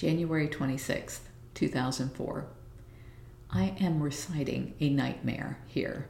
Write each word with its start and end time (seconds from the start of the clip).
January 0.00 0.48
26th, 0.48 1.18
2004. 1.52 2.46
I 3.50 3.74
am 3.78 4.02
reciting 4.02 4.72
a 4.80 4.88
nightmare 4.88 5.58
here, 5.66 6.08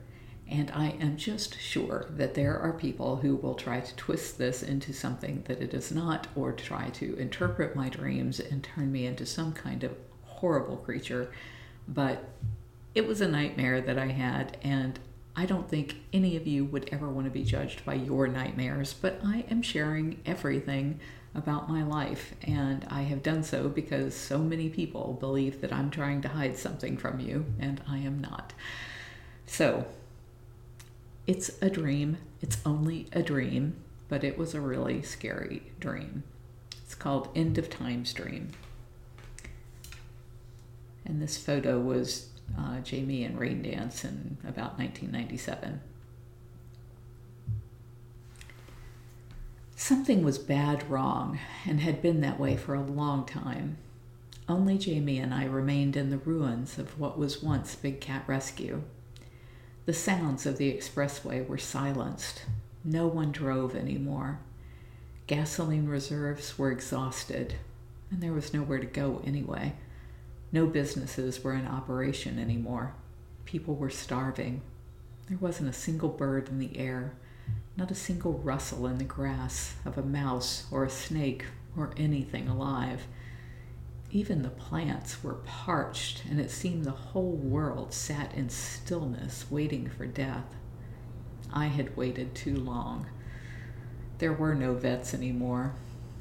and 0.48 0.70
I 0.70 0.90
am 1.00 1.16
just 1.16 1.58
sure 1.58 2.06
that 2.10 2.34
there 2.34 2.56
are 2.56 2.72
people 2.72 3.16
who 3.16 3.34
will 3.34 3.56
try 3.56 3.80
to 3.80 3.96
twist 3.96 4.38
this 4.38 4.62
into 4.62 4.92
something 4.92 5.42
that 5.48 5.60
it 5.60 5.74
is 5.74 5.90
not, 5.90 6.28
or 6.36 6.52
try 6.52 6.90
to 6.90 7.16
interpret 7.16 7.74
my 7.74 7.88
dreams 7.88 8.38
and 8.38 8.62
turn 8.62 8.92
me 8.92 9.06
into 9.06 9.26
some 9.26 9.52
kind 9.52 9.82
of 9.82 9.96
horrible 10.22 10.76
creature. 10.76 11.32
But 11.88 12.28
it 12.94 13.08
was 13.08 13.20
a 13.20 13.26
nightmare 13.26 13.80
that 13.80 13.98
I 13.98 14.12
had, 14.12 14.56
and 14.62 15.00
I 15.36 15.46
don't 15.46 15.68
think 15.68 15.96
any 16.12 16.36
of 16.36 16.46
you 16.46 16.64
would 16.66 16.88
ever 16.92 17.08
want 17.08 17.26
to 17.26 17.30
be 17.30 17.44
judged 17.44 17.84
by 17.84 17.94
your 17.94 18.26
nightmares, 18.26 18.94
but 18.94 19.20
I 19.24 19.44
am 19.50 19.62
sharing 19.62 20.20
everything 20.26 21.00
about 21.34 21.68
my 21.68 21.82
life, 21.84 22.34
and 22.42 22.84
I 22.90 23.02
have 23.02 23.22
done 23.22 23.44
so 23.44 23.68
because 23.68 24.14
so 24.14 24.38
many 24.38 24.68
people 24.68 25.16
believe 25.20 25.60
that 25.60 25.72
I'm 25.72 25.90
trying 25.90 26.20
to 26.22 26.28
hide 26.28 26.56
something 26.56 26.96
from 26.96 27.20
you, 27.20 27.46
and 27.60 27.80
I 27.88 27.98
am 27.98 28.20
not. 28.20 28.52
So, 29.46 29.86
it's 31.26 31.62
a 31.62 31.70
dream. 31.70 32.18
It's 32.40 32.58
only 32.66 33.06
a 33.12 33.22
dream, 33.22 33.76
but 34.08 34.24
it 34.24 34.36
was 34.36 34.54
a 34.54 34.60
really 34.60 35.02
scary 35.02 35.62
dream. 35.78 36.24
It's 36.84 36.96
called 36.96 37.28
End 37.36 37.56
of 37.56 37.70
Times 37.70 38.12
Dream. 38.12 38.48
And 41.04 41.22
this 41.22 41.36
photo 41.36 41.78
was 41.78 42.29
uh, 42.58 42.80
Jamie 42.80 43.24
and 43.24 43.38
Rain 43.38 43.62
Dance 43.62 44.04
in 44.04 44.38
about 44.42 44.78
1997. 44.78 45.80
Something 49.76 50.22
was 50.22 50.38
bad 50.38 50.88
wrong 50.90 51.38
and 51.66 51.80
had 51.80 52.02
been 52.02 52.20
that 52.20 52.38
way 52.38 52.56
for 52.56 52.74
a 52.74 52.82
long 52.82 53.24
time. 53.24 53.78
Only 54.48 54.78
Jamie 54.78 55.18
and 55.18 55.32
I 55.32 55.44
remained 55.44 55.96
in 55.96 56.10
the 56.10 56.18
ruins 56.18 56.78
of 56.78 56.98
what 56.98 57.18
was 57.18 57.42
once 57.42 57.74
Big 57.76 58.00
Cat 58.00 58.24
Rescue. 58.26 58.82
The 59.86 59.92
sounds 59.94 60.44
of 60.44 60.58
the 60.58 60.72
expressway 60.72 61.46
were 61.46 61.58
silenced. 61.58 62.42
No 62.84 63.06
one 63.06 63.32
drove 63.32 63.74
anymore. 63.74 64.40
Gasoline 65.26 65.88
reserves 65.88 66.58
were 66.58 66.70
exhausted, 66.70 67.54
and 68.10 68.20
there 68.20 68.32
was 68.32 68.52
nowhere 68.52 68.78
to 68.78 68.86
go 68.86 69.22
anyway. 69.24 69.74
No 70.52 70.66
businesses 70.66 71.42
were 71.44 71.54
in 71.54 71.66
operation 71.66 72.38
anymore. 72.38 72.94
People 73.44 73.76
were 73.76 73.90
starving. 73.90 74.62
There 75.28 75.38
wasn't 75.38 75.70
a 75.70 75.72
single 75.72 76.08
bird 76.08 76.48
in 76.48 76.58
the 76.58 76.76
air, 76.76 77.14
not 77.76 77.90
a 77.90 77.94
single 77.94 78.32
rustle 78.32 78.86
in 78.86 78.98
the 78.98 79.04
grass 79.04 79.74
of 79.84 79.96
a 79.96 80.02
mouse 80.02 80.66
or 80.70 80.84
a 80.84 80.90
snake 80.90 81.44
or 81.76 81.92
anything 81.96 82.48
alive. 82.48 83.06
Even 84.10 84.42
the 84.42 84.50
plants 84.50 85.22
were 85.22 85.34
parched, 85.34 86.24
and 86.28 86.40
it 86.40 86.50
seemed 86.50 86.84
the 86.84 86.90
whole 86.90 87.36
world 87.36 87.92
sat 87.92 88.34
in 88.34 88.48
stillness, 88.48 89.48
waiting 89.50 89.88
for 89.88 90.04
death. 90.04 90.56
I 91.52 91.66
had 91.66 91.96
waited 91.96 92.34
too 92.34 92.56
long. 92.56 93.06
There 94.18 94.32
were 94.32 94.54
no 94.56 94.74
vets 94.74 95.14
anymore. 95.14 95.74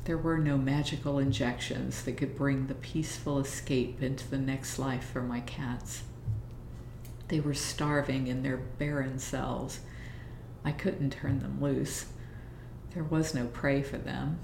There 0.10 0.18
were 0.18 0.40
no 0.40 0.58
magical 0.58 1.20
injections 1.20 2.02
that 2.02 2.18
could 2.18 2.36
bring 2.36 2.66
the 2.66 2.74
peaceful 2.74 3.38
escape 3.38 4.02
into 4.02 4.28
the 4.28 4.40
next 4.40 4.80
life 4.80 5.04
for 5.04 5.22
my 5.22 5.42
cats. 5.42 6.02
They 7.28 7.40
were 7.40 7.54
starving 7.54 8.26
in 8.26 8.42
their 8.42 8.58
barren 8.58 9.20
cells. 9.20 9.82
I 10.66 10.72
couldn't 10.72 11.12
turn 11.12 11.42
them 11.42 11.62
loose. 11.62 12.08
There 12.96 13.04
was 13.04 13.36
no 13.36 13.46
prey 13.46 13.84
for 13.84 14.00
them. 14.00 14.40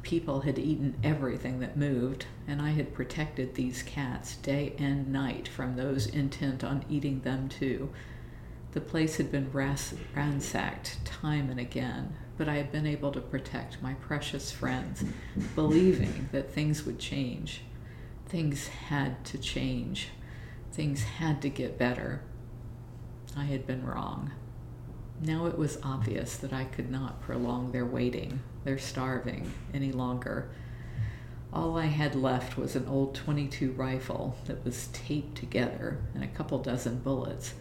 People 0.00 0.40
had 0.40 0.58
eaten 0.58 0.96
everything 1.04 1.60
that 1.60 1.76
moved, 1.76 2.24
and 2.48 2.62
I 2.62 2.70
had 2.70 2.94
protected 2.94 3.56
these 3.56 3.82
cats 3.82 4.36
day 4.36 4.72
and 4.78 5.12
night 5.12 5.46
from 5.46 5.76
those 5.76 6.06
intent 6.06 6.64
on 6.64 6.86
eating 6.88 7.20
them 7.20 7.50
too. 7.50 7.90
The 8.72 8.80
place 8.80 9.16
had 9.16 9.32
been 9.32 9.50
ransacked 9.52 11.04
time 11.04 11.50
and 11.50 11.58
again, 11.58 12.14
but 12.38 12.48
I 12.48 12.54
had 12.54 12.70
been 12.70 12.86
able 12.86 13.10
to 13.12 13.20
protect 13.20 13.82
my 13.82 13.94
precious 13.94 14.52
friends, 14.52 15.02
believing 15.56 16.28
that 16.30 16.52
things 16.52 16.86
would 16.86 17.00
change. 17.00 17.62
Things 18.26 18.68
had 18.68 19.24
to 19.26 19.38
change. 19.38 20.10
Things 20.70 21.02
had 21.02 21.42
to 21.42 21.48
get 21.48 21.78
better. 21.78 22.22
I 23.36 23.44
had 23.44 23.66
been 23.66 23.84
wrong. 23.84 24.30
Now 25.20 25.46
it 25.46 25.58
was 25.58 25.78
obvious 25.82 26.36
that 26.36 26.52
I 26.52 26.64
could 26.64 26.90
not 26.90 27.20
prolong 27.20 27.72
their 27.72 27.84
waiting, 27.84 28.40
their 28.62 28.78
starving, 28.78 29.52
any 29.74 29.90
longer. 29.90 30.48
All 31.52 31.76
I 31.76 31.86
had 31.86 32.14
left 32.14 32.56
was 32.56 32.76
an 32.76 32.86
old 32.86 33.16
22 33.16 33.72
rifle 33.72 34.36
that 34.46 34.64
was 34.64 34.88
taped 34.92 35.36
together 35.36 35.98
and 36.14 36.22
a 36.22 36.28
couple 36.28 36.58
dozen 36.60 37.00
bullets 37.00 37.54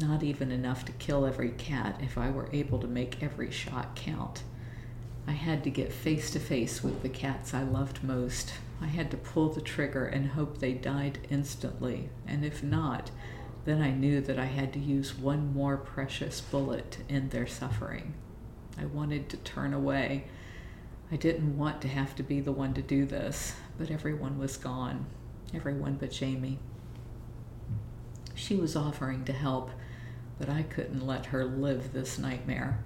not 0.00 0.22
even 0.22 0.50
enough 0.50 0.84
to 0.86 0.92
kill 0.92 1.26
every 1.26 1.50
cat 1.50 2.00
if 2.02 2.16
I 2.16 2.30
were 2.30 2.48
able 2.52 2.78
to 2.78 2.86
make 2.86 3.22
every 3.22 3.50
shot 3.50 3.94
count. 3.94 4.42
I 5.26 5.32
had 5.32 5.62
to 5.64 5.70
get 5.70 5.92
face 5.92 6.30
to 6.32 6.40
face 6.40 6.82
with 6.82 7.02
the 7.02 7.08
cats 7.08 7.54
I 7.54 7.62
loved 7.62 8.02
most. 8.02 8.54
I 8.80 8.86
had 8.86 9.10
to 9.12 9.16
pull 9.16 9.50
the 9.50 9.60
trigger 9.60 10.06
and 10.06 10.30
hope 10.30 10.58
they 10.58 10.72
died 10.72 11.26
instantly, 11.30 12.08
and 12.26 12.44
if 12.44 12.62
not, 12.62 13.10
then 13.64 13.80
I 13.80 13.90
knew 13.90 14.20
that 14.22 14.38
I 14.38 14.46
had 14.46 14.72
to 14.72 14.80
use 14.80 15.16
one 15.16 15.52
more 15.52 15.76
precious 15.76 16.40
bullet 16.40 16.90
to 16.92 17.14
end 17.14 17.30
their 17.30 17.46
suffering. 17.46 18.14
I 18.76 18.86
wanted 18.86 19.28
to 19.28 19.36
turn 19.36 19.72
away. 19.72 20.24
I 21.12 21.16
didn't 21.16 21.56
want 21.56 21.80
to 21.82 21.88
have 21.88 22.16
to 22.16 22.22
be 22.22 22.40
the 22.40 22.52
one 22.52 22.74
to 22.74 22.82
do 22.82 23.04
this, 23.04 23.54
but 23.78 23.90
everyone 23.90 24.38
was 24.38 24.56
gone. 24.56 25.06
Everyone 25.54 25.94
but 25.94 26.10
Jamie. 26.10 26.58
She 28.42 28.56
was 28.56 28.74
offering 28.74 29.24
to 29.26 29.32
help, 29.32 29.70
but 30.36 30.48
I 30.48 30.64
couldn't 30.64 31.06
let 31.06 31.26
her 31.26 31.44
live 31.44 31.92
this 31.92 32.18
nightmare. 32.18 32.82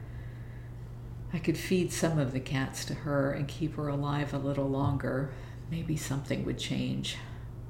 I 1.33 1.39
could 1.39 1.57
feed 1.57 1.91
some 1.91 2.19
of 2.19 2.33
the 2.33 2.41
cats 2.41 2.85
to 2.85 2.95
her 2.95 3.33
and 3.33 3.49
keep 3.49 3.77
her 3.77 3.89
alive 3.89 4.35
a 4.35 4.39
little 4.39 4.69
longer. 4.69 5.31
Maybe 5.71 5.97
something 5.97 6.45
would 6.45 6.59
change. 6.59 7.17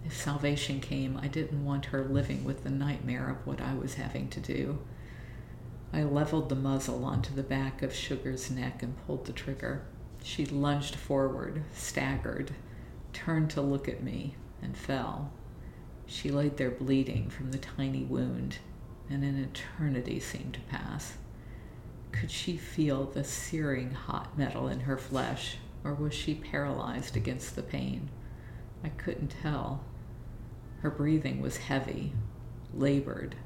If 0.05 0.17
salvation 0.17 0.81
came, 0.81 1.17
I 1.23 1.29
didn't 1.29 1.65
want 1.65 1.87
her 1.87 2.03
living 2.03 2.43
with 2.43 2.65
the 2.65 2.71
nightmare 2.71 3.31
of 3.31 3.47
what 3.47 3.61
I 3.61 3.75
was 3.75 3.95
having 3.95 4.31
to 4.31 4.41
do. 4.41 4.81
I 5.93 6.03
leveled 6.03 6.49
the 6.49 6.57
muzzle 6.57 7.05
onto 7.05 7.33
the 7.33 7.45
back 7.45 7.83
of 7.83 7.95
Sugar's 7.95 8.51
neck 8.51 8.83
and 8.83 8.97
pulled 9.07 9.27
the 9.27 9.33
trigger. 9.33 9.87
She 10.25 10.45
lunged 10.45 10.97
forward, 10.97 11.63
staggered, 11.73 12.51
turned 13.13 13.51
to 13.51 13.61
look 13.61 13.89
at 13.89 14.03
me, 14.03 14.35
and 14.61 14.77
fell. 14.77 15.31
She 16.07 16.31
laid 16.31 16.57
there 16.57 16.71
bleeding 16.71 17.31
from 17.31 17.51
the 17.51 17.59
tiny 17.59 18.05
wound 18.05 18.59
and 19.09 19.23
an 19.23 19.39
eternity 19.39 20.21
seemed 20.21 20.55
to 20.55 20.61
pass. 20.61 21.17
Could 22.13 22.31
she 22.31 22.57
feel 22.57 23.05
the 23.05 23.25
searing 23.25 23.93
hot 23.93 24.37
metal 24.39 24.69
in 24.69 24.81
her 24.81 24.97
flesh, 24.97 25.59
or 25.85 25.95
was 25.95 26.15
she 26.15 26.35
paralyzed 26.35 27.17
against 27.17 27.55
the 27.55 27.63
pain? 27.63 28.09
I 28.83 28.89
couldn't 28.89 29.37
tell. 29.43 29.85
Her 30.81 30.91
breathing 30.91 31.41
was 31.41 31.59
heavy, 31.59 32.13
labored. 32.75 33.37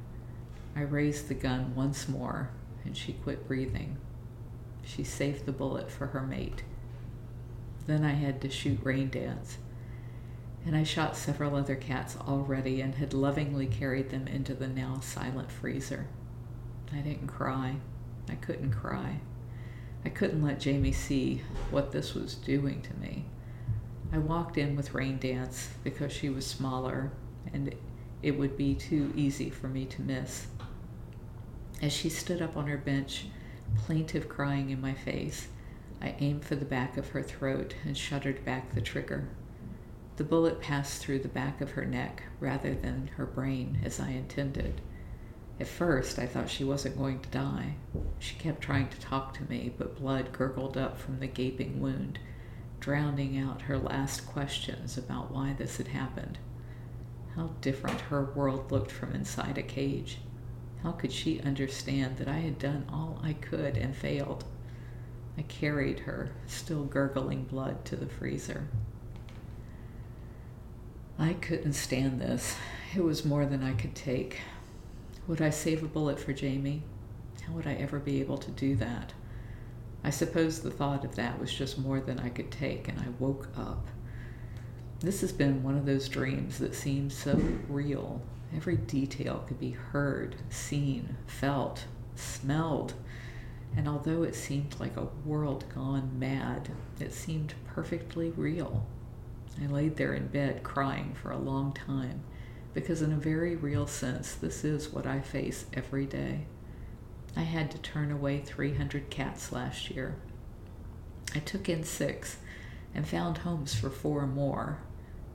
I 0.77 0.83
raised 0.83 1.29
the 1.29 1.35
gun 1.35 1.75
once 1.75 2.09
more, 2.09 2.51
and 2.85 2.97
she 2.97 3.13
quit 3.13 3.47
breathing. 3.47 3.97
She 4.83 5.05
saved 5.05 5.47
the 5.47 5.53
bullet 5.53 5.91
for 5.91 6.09
her 6.09 6.23
mate. 6.23 6.63
Then 7.87 8.05
I 8.05 8.13
had 8.13 8.41
to 8.43 8.51
shoot 8.51 8.79
Rain 8.83 9.11
Dance 9.11 9.59
and 10.67 10.77
I 10.77 10.83
shot 10.83 11.17
several 11.17 11.57
other 11.57 11.77
cats 11.77 12.17
already 12.17 12.81
and 12.81 12.95
had 12.95 13.15
lovingly 13.15 13.67
carried 13.67 14.11
them 14.11 14.27
into 14.27 14.55
the 14.55 14.69
now 14.69 15.01
silent 15.01 15.51
freezer. 15.51 16.07
I 16.93 16.99
didn't 16.99 17.29
cry. 17.29 17.77
I 18.29 18.35
couldn't 18.35 18.73
cry. 18.73 19.21
I 20.05 20.09
couldn't 20.09 20.43
let 20.43 20.61
Jamie 20.61 20.93
see 20.93 21.43
what 21.71 21.93
this 21.93 22.15
was 22.15 22.35
doing 22.35 22.83
to 22.83 22.95
me. 22.97 23.25
I 24.13 24.19
walked 24.19 24.59
in 24.59 24.77
with 24.77 24.95
Rain 24.95 25.19
Dance 25.19 25.71
because 25.85 26.13
she 26.13 26.31
was 26.31 26.47
smaller 26.47 27.13
and 27.53 27.75
it 28.23 28.33
would 28.33 28.57
be 28.57 28.75
too 28.75 29.13
easy 29.17 29.51
for 29.51 29.69
me 29.69 29.87
to 29.87 30.03
miss. 30.03 30.47
As 31.81 31.93
she 31.93 32.09
stood 32.09 32.43
up 32.43 32.57
on 32.57 32.67
her 32.67 32.77
bench, 32.77 33.27
plaintive 33.77 34.29
crying 34.29 34.71
in 34.71 34.81
my 34.81 34.93
face, 34.93 35.49
I 36.03 36.17
aimed 36.19 36.45
for 36.45 36.57
the 36.57 36.65
back 36.65 36.97
of 36.97 37.11
her 37.11 37.23
throat 37.23 37.75
and 37.85 37.97
shuddered 37.97 38.45
back 38.45 38.75
the 38.75 38.81
trigger. 38.81 39.29
The 40.17 40.25
bullet 40.25 40.61
passed 40.61 41.01
through 41.01 41.21
the 41.21 41.29
back 41.29 41.61
of 41.61 41.71
her 41.73 41.85
neck 41.85 42.23
rather 42.41 42.75
than 42.75 43.11
her 43.17 43.27
brain 43.27 43.79
as 43.85 44.01
I 44.01 44.11
intended. 44.11 44.81
At 45.61 45.67
first, 45.67 46.19
I 46.19 46.27
thought 46.27 46.49
she 46.49 46.65
wasn't 46.65 46.97
going 46.97 47.21
to 47.21 47.29
die. 47.29 47.75
She 48.19 48.35
kept 48.37 48.63
trying 48.63 48.89
to 48.89 49.01
talk 49.01 49.35
to 49.35 49.49
me, 49.51 49.75
but 49.77 49.99
blood 49.99 50.33
gurgled 50.33 50.77
up 50.77 50.99
from 50.99 51.21
the 51.21 51.27
gaping 51.27 51.81
wound, 51.81 52.19
drowning 52.81 53.37
out 53.39 53.63
her 53.63 53.79
last 53.79 54.27
questions 54.27 54.97
about 54.97 55.31
why 55.31 55.53
this 55.53 55.77
had 55.77 55.89
happened. 55.89 56.39
How 57.37 57.51
different 57.61 58.01
her 58.01 58.25
world 58.25 58.73
looked 58.73 58.91
from 58.91 59.13
inside 59.13 59.59
a 59.59 59.63
cage. 59.63 60.19
How 60.83 60.93
could 60.93 61.13
she 61.13 61.41
understand 61.41 62.17
that 62.17 62.29
I 62.29 62.39
had 62.39 62.59
done 62.59 62.87
all 62.91 63.21
I 63.23 63.35
could 63.35 63.77
and 63.77 63.95
failed? 63.95 64.45
I 65.37 65.43
carried 65.43 66.01
her, 66.01 66.33
still 66.47 66.85
gurgling 66.85 67.45
blood, 67.45 67.85
to 67.87 67.97
the 67.97 68.07
freezer. 68.07 68.69
I 71.21 71.35
couldn't 71.35 71.75
stand 71.75 72.19
this. 72.19 72.57
It 72.97 73.05
was 73.05 73.27
more 73.27 73.45
than 73.45 73.63
I 73.63 73.75
could 73.75 73.95
take. 73.95 74.41
Would 75.27 75.43
I 75.43 75.51
save 75.51 75.83
a 75.83 75.87
bullet 75.87 76.19
for 76.19 76.33
Jamie? 76.33 76.83
How 77.43 77.53
would 77.53 77.67
I 77.67 77.75
ever 77.75 77.99
be 77.99 78.21
able 78.21 78.39
to 78.39 78.51
do 78.53 78.75
that? 78.77 79.13
I 80.03 80.09
suppose 80.09 80.61
the 80.61 80.71
thought 80.71 81.05
of 81.05 81.17
that 81.17 81.39
was 81.39 81.53
just 81.53 81.79
more 81.79 82.01
than 82.01 82.19
I 82.21 82.31
could 82.31 82.51
take, 82.51 82.89
and 82.89 82.99
I 82.99 83.05
woke 83.19 83.49
up. 83.55 83.87
This 85.01 85.21
has 85.21 85.31
been 85.31 85.63
one 85.63 85.77
of 85.77 85.85
those 85.85 86.09
dreams 86.09 86.59
that 86.59 86.75
seems 86.75 87.15
so 87.15 87.39
real. 87.69 88.23
Every 88.57 88.79
detail 88.79 89.45
could 89.47 89.61
be 89.61 89.73
heard, 89.73 90.37
seen, 90.49 91.19
felt, 91.27 91.85
smelled. 92.15 92.95
And 93.77 93.87
although 93.87 94.23
it 94.23 94.35
seemed 94.35 94.81
like 94.81 94.97
a 94.97 95.09
world 95.27 95.67
gone 95.75 96.19
mad, 96.19 96.71
it 96.99 97.13
seemed 97.13 97.53
perfectly 97.67 98.31
real. 98.31 98.87
I 99.63 99.67
laid 99.67 99.97
there 99.97 100.15
in 100.15 100.29
bed 100.29 100.63
crying 100.63 101.15
for 101.21 101.31
a 101.31 101.39
long 101.39 101.73
time 101.73 102.23
because, 102.75 103.03
in 103.03 103.13
a 103.13 103.17
very 103.17 103.57
real 103.57 103.87
sense, 103.87 104.35
this 104.35 104.65
is 104.65 104.91
what 104.91 105.07
I 105.07 105.21
face 105.21 105.67
every 105.73 106.07
day. 106.07 106.47
I 107.37 107.43
had 107.43 107.71
to 107.71 107.79
turn 107.79 108.11
away 108.11 108.41
300 108.41 109.11
cats 109.11 109.53
last 109.53 109.91
year. 109.91 110.17
I 111.35 111.39
took 111.39 111.69
in 111.69 111.85
six 111.85 112.39
and 112.95 113.07
found 113.07 113.39
homes 113.39 113.75
for 113.75 113.91
four 113.91 114.27
more, 114.27 114.79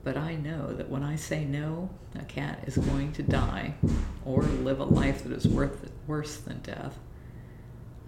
but 0.04 0.16
I 0.16 0.34
know 0.34 0.72
that 0.74 0.90
when 0.90 1.02
I 1.02 1.16
say 1.16 1.44
no, 1.44 1.90
a 2.14 2.24
cat 2.24 2.64
is 2.66 2.76
going 2.76 3.12
to 3.12 3.22
die 3.22 3.74
or 4.24 4.42
live 4.42 4.80
a 4.80 4.84
life 4.84 5.24
that 5.24 5.32
is 5.32 5.48
worth, 5.48 5.90
worse 6.06 6.36
than 6.36 6.60
death. 6.60 6.98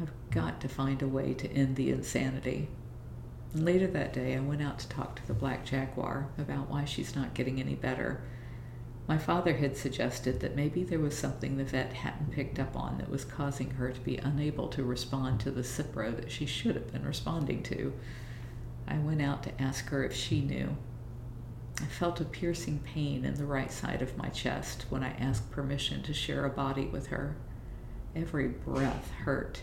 I've 0.01 0.13
got 0.31 0.61
to 0.61 0.69
find 0.69 1.03
a 1.03 1.09
way 1.09 1.35
to 1.35 1.51
end 1.51 1.77
the 1.77 1.91
insanity. 1.91 2.69
Later 3.55 3.87
that 3.89 4.13
day, 4.13 4.37
I 4.37 4.41
went 4.41 4.63
out 4.63 4.79
to 4.81 4.89
talk 4.89 5.17
to 5.17 5.27
the 5.27 5.35
black 5.35 5.65
jaguar 5.65 6.29
about 6.39 6.69
why 6.69 6.85
she's 6.85 7.17
not 7.17 7.35
getting 7.35 7.61
any 7.61 7.75
better 7.75 8.21
my 9.09 9.17
father 9.17 9.57
had 9.57 9.75
suggested 9.75 10.41
that 10.41 10.55
maybe 10.55 10.85
there 10.85 10.99
was 10.99 11.17
something 11.17 11.57
the 11.57 11.65
vet 11.65 11.95
hadn't 11.95 12.31
picked 12.31 12.59
up 12.59 12.77
on 12.77 12.99
that 12.99 13.09
was 13.09 13.25
causing 13.25 13.71
her 13.71 13.91
to 13.91 14.01
be 14.01 14.19
unable 14.19 14.69
to 14.69 14.85
respond 14.85 15.41
to 15.41 15.51
the 15.51 15.63
Cipro 15.63 16.15
that 16.15 16.31
she 16.31 16.45
should 16.45 16.75
have 16.77 16.93
been 16.93 17.07
responding 17.07 17.63
to. 17.65 17.95
I 18.87 18.99
went 18.99 19.23
out 19.23 19.43
to 19.45 19.63
ask 19.63 19.89
her 19.89 20.05
if 20.05 20.15
she 20.15 20.43
knew. 20.43 20.77
I 21.81 21.87
felt 21.87 22.21
a 22.21 22.27
piercing 22.27 22.81
pain 22.81 23.25
in 23.25 23.35
the 23.35 23.47
right 23.47 23.73
side 23.73 24.03
of 24.03 24.19
my 24.19 24.29
chest 24.29 24.85
when 24.91 25.03
I 25.03 25.13
asked 25.13 25.51
permission 25.51 26.03
to 26.03 26.13
share 26.13 26.45
a 26.45 26.51
body 26.51 26.85
with 26.85 27.07
her. 27.07 27.35
Every 28.15 28.49
breath 28.49 29.11
hurt. 29.25 29.63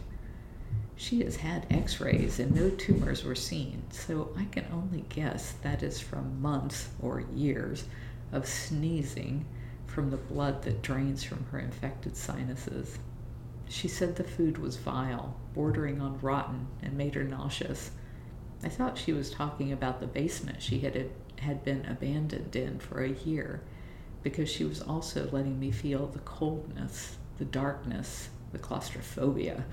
She 0.96 1.24
has 1.24 1.36
had 1.38 1.68
x 1.70 2.00
rays 2.00 2.40
and 2.40 2.56
no 2.56 2.70
tumors 2.70 3.24
were 3.24 3.36
seen, 3.36 3.84
so 3.92 4.32
I 4.38 4.46
can 4.46 4.66
only 4.72 5.06
guess 5.10 5.52
that 5.62 5.84
is 5.84 6.00
from 6.00 6.42
months 6.42 6.90
or 7.02 7.22
years 7.34 7.86
of 8.32 8.48
sneezing 8.48 9.46
from 9.86 10.10
the 10.10 10.18
blood 10.18 10.64
that 10.64 10.82
drains 10.82 11.24
from 11.24 11.46
her 11.52 11.60
infected 11.60 12.16
sinuses. 12.16 12.98
She 13.68 13.88
said 13.88 14.16
the 14.16 14.24
food 14.24 14.58
was 14.58 14.78
vile, 14.78 15.36
bordering 15.54 16.02
on 16.02 16.20
rotten, 16.20 16.68
and 16.82 16.98
made 16.98 17.16
her 17.16 17.24
nauseous. 17.24 17.92
I 18.64 18.70
thought 18.70 18.98
she 18.98 19.14
was 19.14 19.30
talking 19.30 19.72
about 19.72 20.00
the 20.00 20.08
basement 20.08 20.62
she 20.62 20.80
had, 20.80 21.10
had 21.40 21.64
been 21.64 21.86
abandoned 21.86 22.56
in 22.56 22.80
for 22.80 23.04
a 23.04 23.12
year, 23.12 23.62
because 24.24 24.50
she 24.50 24.64
was 24.64 24.82
also 24.82 25.30
letting 25.32 25.60
me 25.60 25.72
feel 25.72 26.08
the 26.08 26.20
coldness, 26.20 27.18
the 27.38 27.46
darkness, 27.46 28.30
the 28.52 28.60
claustrophobia 28.60 29.66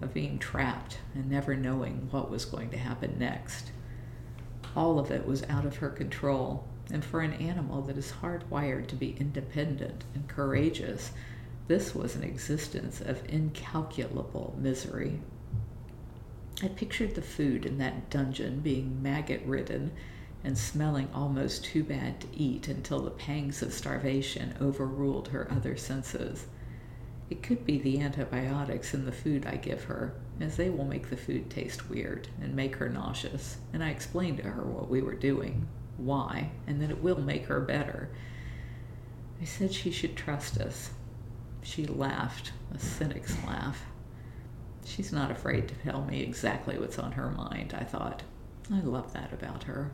of 0.00 0.14
being 0.14 0.38
trapped 0.38 0.98
and 1.14 1.30
never 1.30 1.54
knowing 1.54 2.08
what 2.10 2.30
was 2.30 2.44
going 2.44 2.70
to 2.70 2.78
happen 2.78 3.16
next. 3.18 3.70
All 4.76 4.98
of 4.98 5.10
it 5.10 5.26
was 5.26 5.42
out 5.48 5.64
of 5.64 5.76
her 5.76 5.90
control, 5.90 6.66
and 6.92 7.04
for 7.04 7.20
an 7.20 7.32
animal 7.34 7.82
that 7.82 7.98
is 7.98 8.14
hardwired 8.22 8.86
to 8.88 8.96
be 8.96 9.16
independent 9.18 10.04
and 10.14 10.28
courageous, 10.28 11.12
this 11.68 11.94
was 11.94 12.16
an 12.16 12.24
existence 12.24 13.00
of 13.00 13.28
incalculable 13.28 14.56
misery. 14.58 15.20
I 16.62 16.68
pictured 16.68 17.14
the 17.14 17.22
food 17.22 17.64
in 17.64 17.78
that 17.78 18.10
dungeon 18.10 18.60
being 18.60 19.02
maggot 19.02 19.42
ridden 19.46 19.92
and 20.42 20.56
smelling 20.56 21.08
almost 21.14 21.64
too 21.64 21.84
bad 21.84 22.20
to 22.20 22.26
eat 22.32 22.68
until 22.68 23.00
the 23.00 23.10
pangs 23.10 23.62
of 23.62 23.72
starvation 23.72 24.54
overruled 24.60 25.28
her 25.28 25.50
other 25.50 25.76
senses. 25.76 26.46
It 27.30 27.44
could 27.44 27.64
be 27.64 27.78
the 27.78 28.00
antibiotics 28.00 28.92
in 28.92 29.06
the 29.06 29.12
food 29.12 29.46
I 29.46 29.54
give 29.54 29.84
her, 29.84 30.14
as 30.40 30.56
they 30.56 30.68
will 30.68 30.84
make 30.84 31.08
the 31.08 31.16
food 31.16 31.48
taste 31.48 31.88
weird 31.88 32.26
and 32.42 32.56
make 32.56 32.76
her 32.76 32.88
nauseous, 32.88 33.58
and 33.72 33.84
I 33.84 33.90
explained 33.90 34.38
to 34.38 34.50
her 34.50 34.64
what 34.64 34.90
we 34.90 35.00
were 35.00 35.14
doing, 35.14 35.68
why, 35.96 36.50
and 36.66 36.82
that 36.82 36.90
it 36.90 37.02
will 37.02 37.20
make 37.20 37.46
her 37.46 37.60
better. 37.60 38.10
I 39.40 39.44
said 39.44 39.72
she 39.72 39.92
should 39.92 40.16
trust 40.16 40.58
us. 40.58 40.90
She 41.62 41.86
laughed, 41.86 42.52
a 42.74 42.78
cynic's 42.80 43.36
laugh. 43.46 43.84
She's 44.84 45.12
not 45.12 45.30
afraid 45.30 45.68
to 45.68 45.74
tell 45.76 46.02
me 46.02 46.22
exactly 46.22 46.78
what's 46.78 46.98
on 46.98 47.12
her 47.12 47.30
mind, 47.30 47.74
I 47.78 47.84
thought. 47.84 48.24
I 48.72 48.80
love 48.80 49.12
that 49.12 49.32
about 49.32 49.64
her. 49.64 49.92